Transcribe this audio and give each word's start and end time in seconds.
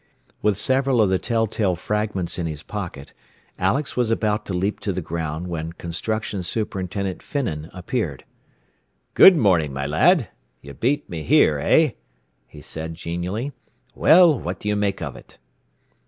With 0.41 0.57
several 0.57 0.99
of 0.99 1.11
the 1.11 1.19
tell 1.19 1.45
tale 1.45 1.75
fragments 1.75 2.39
in 2.39 2.47
his 2.47 2.63
pocket 2.63 3.13
Alex 3.59 3.95
was 3.95 4.09
about 4.09 4.47
to 4.47 4.53
leap 4.55 4.79
to 4.79 4.91
the 4.91 4.99
ground 4.99 5.45
when 5.47 5.73
Construction 5.73 6.41
Superintendent 6.41 7.21
Finnan 7.21 7.69
appeared. 7.71 8.23
"Good 9.13 9.37
morning, 9.37 9.71
my 9.71 9.85
lad. 9.85 10.29
You 10.59 10.73
beat 10.73 11.07
me 11.07 11.21
here, 11.21 11.59
eh?" 11.59 11.91
he 12.47 12.63
said 12.63 12.95
genially. 12.95 13.51
"Well, 13.93 14.39
what 14.39 14.59
do 14.59 14.69
you 14.69 14.75
make 14.75 15.03
of 15.03 15.15
it?" 15.15 15.37